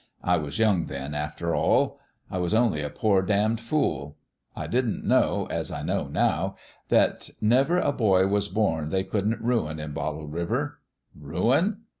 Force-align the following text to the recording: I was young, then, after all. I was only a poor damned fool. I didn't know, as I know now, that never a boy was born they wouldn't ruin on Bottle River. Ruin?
I 0.23 0.37
was 0.39 0.57
young, 0.57 0.87
then, 0.87 1.13
after 1.13 1.53
all. 1.53 1.99
I 2.31 2.39
was 2.39 2.55
only 2.55 2.81
a 2.81 2.89
poor 2.89 3.21
damned 3.21 3.59
fool. 3.59 4.17
I 4.55 4.65
didn't 4.65 5.05
know, 5.05 5.45
as 5.51 5.71
I 5.71 5.83
know 5.83 6.07
now, 6.07 6.55
that 6.89 7.29
never 7.39 7.77
a 7.77 7.91
boy 7.91 8.25
was 8.25 8.47
born 8.47 8.89
they 8.89 9.03
wouldn't 9.03 9.41
ruin 9.41 9.79
on 9.79 9.91
Bottle 9.93 10.25
River. 10.27 10.79
Ruin? 11.15 11.81